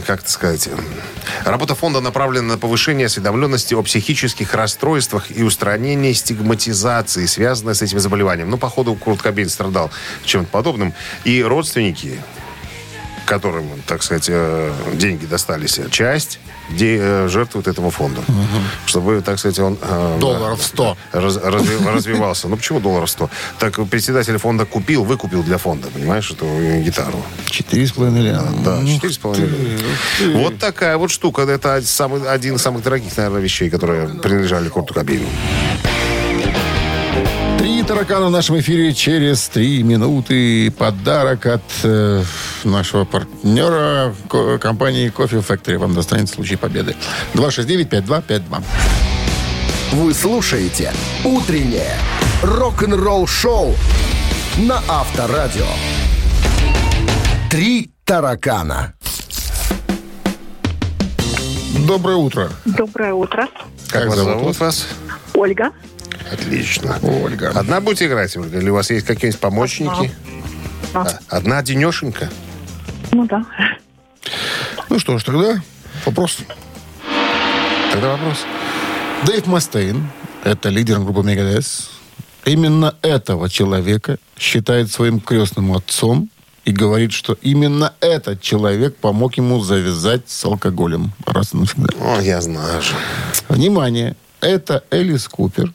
[0.07, 0.79] как это сказать, м,
[1.44, 7.98] работа фонда направлена на повышение осведомленности о психических расстройствах и устранение стигматизации, связанной с этим
[7.98, 8.48] заболеванием.
[8.48, 9.90] Ну, походу, Курт Кобейн страдал
[10.24, 10.94] чем-то подобным.
[11.24, 12.20] И родственники,
[13.25, 16.39] которым, так сказать, э, деньги достались, часть
[16.71, 18.23] де- э, жертвует этому фонду.
[18.87, 19.79] Чтобы, так сказать, он...
[19.81, 20.97] э, Долларов 100.
[21.13, 22.49] раз- разви- развивался.
[22.49, 23.31] Ну, почему долларов 100?
[23.59, 27.23] Так председатель фонда купил, выкупил для фонда, понимаешь, эту э, гитару.
[27.47, 28.49] Четыре с половиной ляма.
[28.65, 30.39] Да, Ух 4,5 миллиона.
[30.39, 31.43] Вот такая вот штука.
[31.43, 35.27] Это самый, один из самых дорогих, наверное, вещей, которые принадлежали Курту Кобейну.
[37.59, 40.71] Три таракана в нашем эфире через три минуты.
[40.73, 42.23] Подарок от э,
[42.64, 45.79] нашего партнера ко- компании Coffee Factory.
[45.79, 46.96] Вам достанется в случае победы.
[47.35, 48.62] 269-5252.
[49.92, 50.92] Вы слушаете
[51.24, 51.96] «Утреннее
[52.42, 53.74] рок-н-ролл-шоу»
[54.59, 55.66] на Авторадио.
[57.50, 58.94] «Три таракана».
[61.87, 62.50] Доброе утро.
[62.64, 63.48] Доброе утро.
[63.88, 64.87] Как, вас зовут вас?
[65.35, 65.70] Ольга.
[66.33, 66.98] Отлично.
[67.03, 67.50] Ольга.
[67.55, 68.37] Одна будете играть?
[68.37, 68.59] Ольга?
[68.59, 70.11] Или у вас есть какие-нибудь помощники?
[70.94, 72.31] А, Одна денешенька?
[73.14, 73.46] Ну да.
[74.88, 75.62] Ну что ж, тогда
[76.05, 76.38] вопрос.
[77.92, 78.44] Тогда вопрос.
[79.24, 80.11] Дэйв Мастейн,
[80.42, 81.90] это лидер группы Megadeth,
[82.44, 86.29] именно этого человека считает своим крестным отцом
[86.64, 91.94] и говорит, что именно этот человек помог ему завязать с алкоголем раз и навсегда.
[92.00, 92.94] О, я знаю же.
[93.48, 95.72] Внимание, это Элис Купер,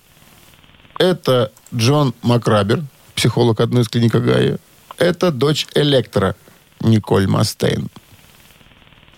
[0.97, 2.83] это Джон Макрабер,
[3.15, 4.57] психолог одной из клиник Гая,
[4.97, 6.35] это дочь Электро
[6.81, 7.89] Николь Мастейн.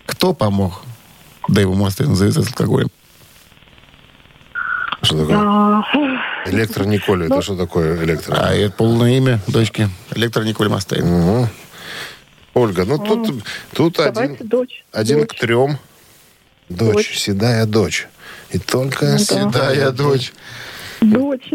[0.05, 0.83] Кто помог
[1.47, 2.89] Дэйву Мастейну завязать с алкоголем?
[5.01, 5.37] Что такое?
[5.39, 5.83] А,
[6.45, 7.25] Электро Николя.
[7.25, 8.35] Это что такое электро?
[8.35, 11.05] А это полное имя дочки Электро Николь Мастейн.
[11.05, 11.49] Мгм.
[12.53, 13.43] Ольга, ну тут,
[13.73, 14.83] тут давайте один, дочь.
[14.91, 15.29] один Дочь.
[15.29, 15.77] к трем.
[16.69, 17.17] Дочь, Дочь.
[17.17, 18.07] седая дочь.
[18.51, 19.17] И только Ну да.
[19.19, 20.33] седая Да, дочь.
[21.01, 21.49] Дочь.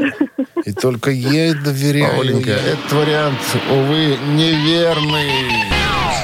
[0.65, 2.19] И только ей доверяю.
[2.21, 3.39] Оленька, этот вариант,
[3.71, 5.76] увы, неверный.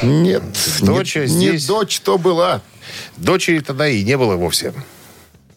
[0.02, 0.42] Нет,
[0.82, 2.60] Дочь не, здесь- не дочь то была,
[3.16, 4.72] Дочери тогда и не было вовсе.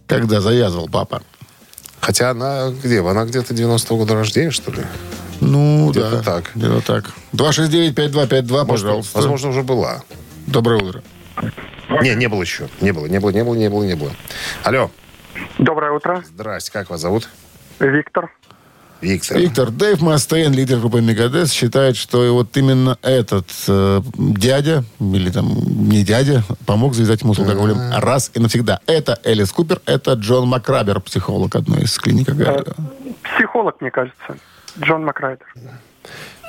[0.08, 1.24] когда завязывал папа.
[2.00, 3.00] Хотя она где?
[3.02, 4.84] Она где-то 90-го года рождения, что ли?
[5.42, 6.22] Ну, Где-то да.
[6.22, 6.52] так.
[6.54, 7.12] Где-то так.
[7.34, 9.18] 269-5252, пожалуйста.
[9.18, 10.04] Возможно, уже была.
[10.46, 11.04] Доброе утро.
[12.02, 12.70] Не, не было еще.
[12.82, 14.12] Не было, не было, не было, не было, не было.
[14.64, 14.92] Алло.
[15.58, 17.28] Доброе утро, Здрасте, как вас зовут?
[17.80, 18.32] Виктор.
[19.02, 19.38] Виктор.
[19.38, 25.30] Виктор, Дэйв Мастейн, лидер группы Мегадес, считает, что и вот именно этот э, дядя, или
[25.30, 25.48] там
[25.90, 28.80] не дядя, помог завязать ему с алкоголем раз и навсегда.
[28.88, 32.30] Это Элис Купер, это Джон Макрабер, психолог одной из клиник.
[32.30, 32.76] Гагарина.
[33.36, 34.38] Психолог, мне кажется.
[34.80, 35.46] Джон Макрайдер.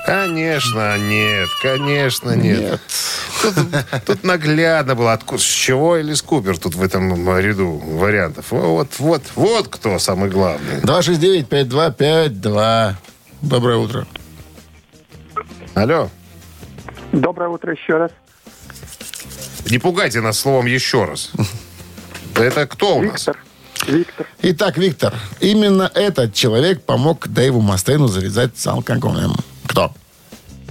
[0.07, 2.61] Конечно, нет, конечно, нет.
[2.61, 2.81] Нет.
[3.41, 3.55] Тут,
[4.05, 8.45] тут наглядно было, откуда, с чего Элис Купер тут в этом ряду вариантов.
[8.51, 10.79] Вот, вот, вот кто самый главный.
[10.79, 12.93] 269-5252.
[13.41, 14.07] Доброе утро.
[15.75, 16.09] Алло.
[17.11, 18.11] Доброе утро еще раз.
[19.69, 21.31] Не пугайте нас словом еще раз.
[22.33, 23.27] Это кто у нас?
[23.27, 23.43] Виктор.
[23.87, 24.25] Виктор.
[24.41, 29.33] Итак, Виктор, именно этот человек помог Дэйву Мастейну завязать с алкоголем.
[29.67, 29.91] Кто?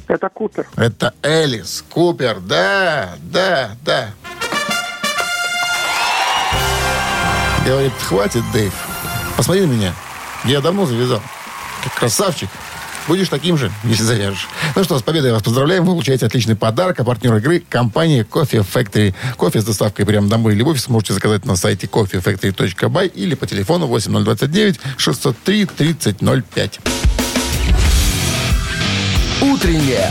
[0.09, 0.67] Это Купер.
[0.77, 2.41] Это Элис Купер.
[2.41, 4.11] Да, да, да.
[7.65, 8.73] Говорит, хватит, Дэйв.
[9.37, 9.95] Посмотри на меня.
[10.45, 11.21] Я давно завязал.
[11.83, 12.49] Как красавчик.
[13.09, 14.49] Будешь таким же, если завяжешь.
[14.75, 15.85] Ну что, с победой вас поздравляем.
[15.85, 16.99] Вы получаете отличный подарок.
[17.01, 19.15] А партнер игры– компания Кофе Factory.
[19.37, 23.47] Кофе с доставкой прямо домой или в офис можете заказать на сайте coffeefactory.by или по
[23.47, 26.81] телефону 8029 603 3005.
[29.43, 30.11] Утреннее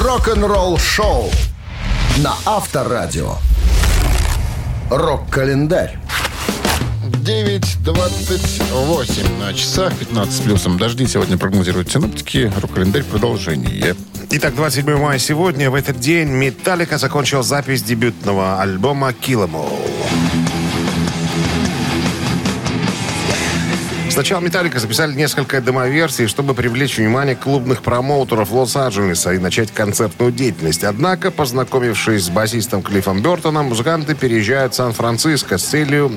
[0.00, 1.30] рок-н-ролл-шоу
[2.18, 3.34] на Авторадио.
[4.90, 5.98] Рок-календарь.
[7.04, 10.78] 9.28 на часах, 15 с плюсом.
[10.78, 12.50] Дожди сегодня прогнозируют синоптики.
[12.62, 13.94] Рок-календарь продолжение.
[14.30, 19.78] Итак, 27 мая сегодня, в этот день, Металлика закончил запись дебютного альбома Kill 'Em All.
[24.12, 30.84] Сначала Металлика записали несколько демоверсий, чтобы привлечь внимание клубных промоутеров Лос-Анджелеса и начать концертную деятельность.
[30.84, 36.12] Однако, познакомившись с басистом Клиффом Бертоном, музыканты переезжают в Сан-Франциско с целью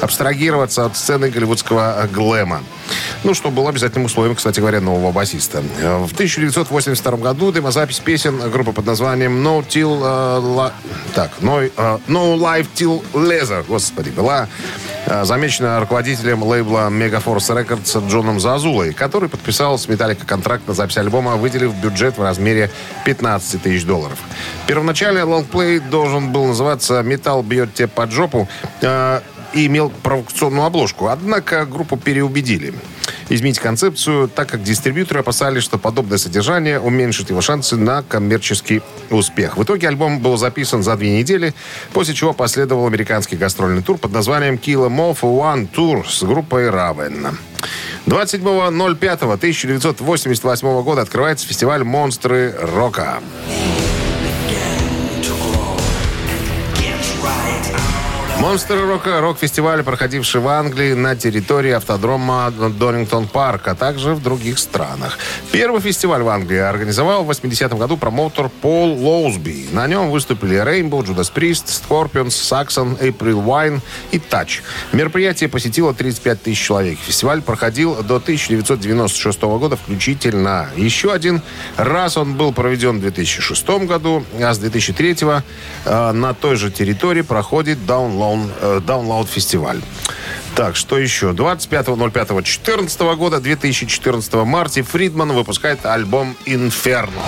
[0.00, 2.60] абстрагироваться от сцены голливудского глэма.
[3.24, 5.62] Ну, что было обязательным условием, кстати говоря, нового басиста.
[5.80, 10.00] В 1982 году демозапись песен группы под названием No Till...
[10.02, 10.72] э, La-
[11.14, 14.48] Так, no, э, no Life Till Leather, господи, была
[15.06, 16.90] э, замечена руководителем лейбла
[17.38, 22.22] Megaforce Records Джоном Зазулой, который подписал с Металлика контракт на запись альбома, выделив бюджет в
[22.22, 22.70] размере
[23.04, 24.18] 15 тысяч долларов.
[24.66, 28.48] Первоначально лонгплей должен был называться «Металл бьет тебе под жопу»,
[28.80, 29.20] э,
[29.54, 31.06] и имел провокационную обложку.
[31.06, 32.74] Однако группу переубедили
[33.28, 39.56] изменить концепцию, так как дистрибьюторы опасались, что подобное содержание уменьшит его шансы на коммерческий успех.
[39.56, 41.54] В итоге альбом был записан за две недели,
[41.92, 46.68] после чего последовал американский гастрольный тур под названием Kill 'Em for One Tour с группой
[46.68, 47.36] Raven.
[48.06, 53.20] 27.05.1988 года открывается фестиваль «Монстры рока».
[58.40, 64.60] Монстры рока рок-фестиваль, проходивший в Англии на территории автодрома Дорингтон Парк, а также в других
[64.60, 65.18] странах.
[65.50, 69.66] Первый фестиваль в Англии организовал в 80-м году промоутер Пол Лоузби.
[69.72, 73.80] На нем выступили Rainbow, Judas Priest, Scorpions, Saxon, April Wine
[74.12, 74.62] и Touch.
[74.92, 76.98] Мероприятие посетило 35 тысяч человек.
[77.00, 80.68] Фестиваль проходил до 1996 года включительно.
[80.76, 81.42] Еще один
[81.76, 85.16] раз он был проведен в 2006 году, а с 2003
[85.84, 88.27] э, на той же территории проходит Download,
[88.60, 89.80] э, Download фестиваль.
[90.54, 91.30] Так, что еще?
[91.30, 97.22] 25.05.14 года, 2014 Марти Фридман выпускает альбом «Инферно».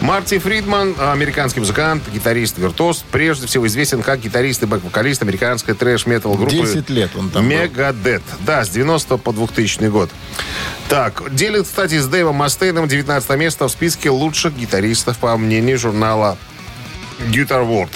[0.00, 6.34] Марти Фридман, американский музыкант, гитарист, виртуоз, прежде всего известен как гитарист и бэк-вокалист американской трэш-метал
[6.34, 7.46] группы 10 лет он там.
[7.46, 8.22] Мегадет.
[8.40, 10.08] Да, с 90 по 2000 год.
[10.88, 16.38] Так, делит, кстати, с Дэйвом Мастейном 19 место в списке лучших гитаристов, по мнению журнала
[17.18, 17.90] World.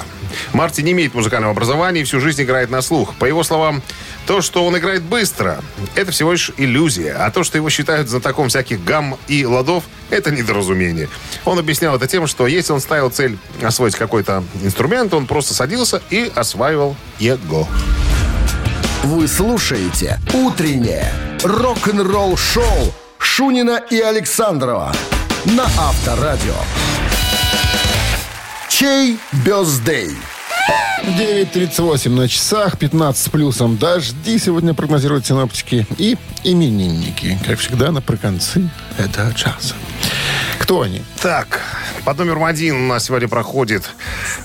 [0.53, 3.15] Марти не имеет музыкального образования и всю жизнь играет на слух.
[3.15, 3.83] По его словам,
[4.27, 5.63] то, что он играет быстро,
[5.95, 7.15] это всего лишь иллюзия.
[7.15, 11.09] А то, что его считают знатоком всяких гамм и ладов, это недоразумение.
[11.45, 16.03] Он объяснял это тем, что если он ставил цель освоить какой-то инструмент, он просто садился
[16.11, 17.69] и осваивал его.
[19.05, 21.13] Вы слушаете «Утреннее
[21.43, 24.93] рок-н-ролл-шоу» Шунина и Александрова
[25.45, 26.55] на Авторадио.
[28.79, 30.09] Чей бездей?
[31.05, 37.39] 9.38 на часах, 15 с плюсом дожди сегодня прогнозируют синоптики и именинники.
[37.47, 39.75] Как всегда, на проконцы этого часа.
[40.59, 41.03] Кто они?
[41.21, 41.61] Так,
[42.07, 43.83] под номером один у нас сегодня проходит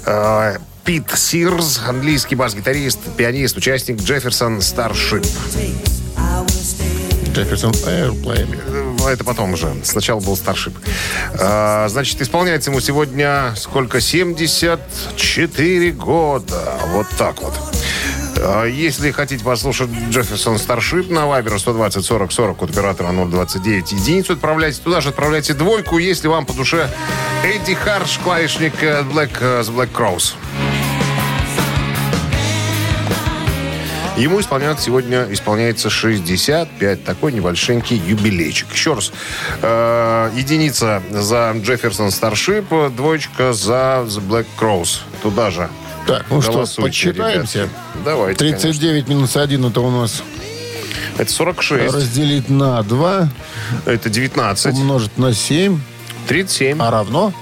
[0.06, 5.26] э, Пит Сирс, английский бас-гитарист, пианист, участник Джефферсон Старшип.
[7.34, 8.87] Джефферсон Airplane.
[9.10, 9.74] Это потом уже.
[9.84, 10.78] Сначала был Старшип.
[11.34, 14.02] Э, значит, исполняется ему сегодня сколько?
[14.02, 16.80] 74 года.
[16.94, 17.54] Вот так вот.
[18.38, 24.34] Э, Если хотите послушать Джефферсон Старшип на Вайбер 120 40 40 от оператора 029 единицу,
[24.34, 26.90] отправляйте туда же, отправляйте двойку, если вам по душе
[27.44, 30.34] Эдди Харш, клавишник э, Black, э, с Black Crows.
[34.18, 38.72] Ему исполняется сегодня исполняется 65, такой небольшенький юбилейчик.
[38.74, 39.12] Еще раз,
[39.62, 42.66] э, единица за Джефферсон Старшип,
[42.96, 45.02] двоечка за The Black Crows.
[45.22, 45.70] Туда же.
[46.06, 47.60] Так, ну что, подсчитаемся.
[47.60, 47.76] ребятки.
[48.06, 50.22] Давайте, 39 минус 1 это у нас
[51.18, 51.24] конечно.
[51.24, 53.30] Это 46, разделить на 2,
[53.86, 55.80] это 19, умножить на 7,
[56.28, 57.34] 37, а равно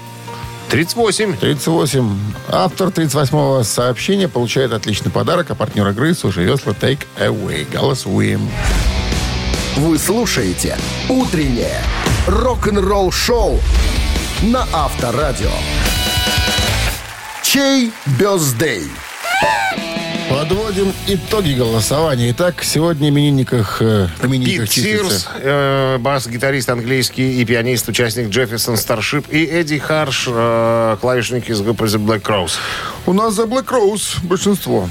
[0.70, 1.36] 38.
[1.38, 2.18] 38.
[2.48, 7.66] Автор 38-го сообщения получает отличный подарок, а партнер игры «Суши весла Take Away».
[7.72, 8.48] Голосуем.
[9.76, 10.76] Вы слушаете
[11.08, 11.82] «Утреннее
[12.26, 13.60] рок-н-ролл-шоу»
[14.42, 15.50] на Авторадио.
[17.42, 18.90] Чей бездей?
[20.28, 22.30] Подводим итоги голосования.
[22.32, 29.26] Итак, сегодня именинниках, э, именинниках Пит Сирс, э, бас-гитарист английский и пианист, участник Джефферсон Старшип,
[29.30, 32.52] и Эдди Харш, э, клавишник из группы The Black Crows.
[33.06, 34.88] У нас за Black Rose большинство.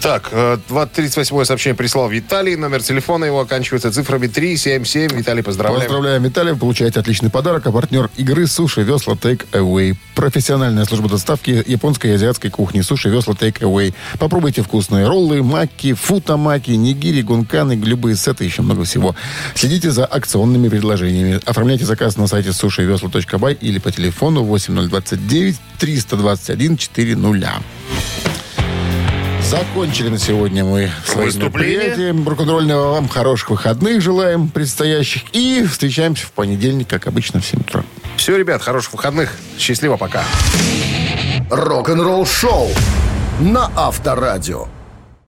[0.00, 0.56] Так, э,
[0.94, 2.56] 38 сообщение прислал Виталий.
[2.56, 5.14] Номер телефона его оканчивается цифрами 377.
[5.14, 5.82] Виталий, поздравляем.
[5.82, 6.56] Поздравляем, Виталий.
[6.56, 7.66] Получаете отличный подарок.
[7.66, 9.96] А партнер игры «Суши Весла Take Away».
[10.14, 13.92] Профессиональная служба доставки японской и азиатской кухни «Суши Весла Take Away».
[14.18, 19.14] Попробуйте вкусные роллы, маки, футамаки, нигири, гунканы, любые сеты, еще много всего.
[19.54, 21.40] Следите за акционными предложениями.
[21.44, 27.60] Оформляйте заказ на сайте сушивесла.бай или по телефону 8029 321 400.
[29.50, 32.12] Закончили на сегодня мы свои мероприятия.
[32.12, 35.22] Рок-н-ролльного вам хороших выходных желаем предстоящих.
[35.32, 37.82] И встречаемся в понедельник, как обычно, в 7 утра.
[38.16, 39.34] Все, ребят, хороших выходных.
[39.58, 40.22] Счастливо, пока.
[41.50, 42.68] Рок-н-ролл-шоу
[43.40, 44.68] на Авторадио.